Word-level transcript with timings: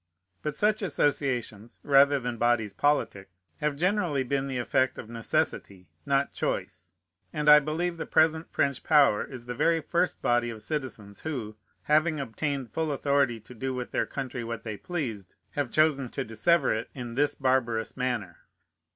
But 0.41 0.55
such 0.55 0.81
associations, 0.81 1.77
rather 1.83 2.19
than 2.19 2.37
bodies 2.39 2.73
politic, 2.73 3.29
have 3.57 3.75
generally 3.75 4.23
been 4.23 4.47
the 4.47 4.57
effect 4.57 4.97
of 4.97 5.09
necessity, 5.11 5.89
not 6.07 6.31
choice; 6.33 6.93
and 7.31 7.47
I 7.47 7.59
believe 7.59 7.97
the 7.97 8.07
present 8.07 8.51
French 8.51 8.83
power 8.83 9.23
is 9.23 9.45
the 9.45 9.53
very 9.53 9.79
first 9.79 10.19
body 10.19 10.49
of 10.49 10.63
citizens 10.63 11.19
who, 11.19 11.55
having 11.83 12.19
obtained 12.19 12.71
full 12.71 12.91
authority 12.91 13.39
to 13.41 13.53
do 13.53 13.75
with 13.75 13.91
their 13.91 14.07
country 14.07 14.43
what 14.43 14.63
they 14.63 14.75
pleased, 14.75 15.35
have 15.51 15.69
chosen 15.69 16.09
to 16.09 16.23
dissever 16.25 16.73
it 16.73 16.89
in 16.95 17.13
this 17.13 17.35
barbarous 17.35 17.95
manner. 17.95 18.39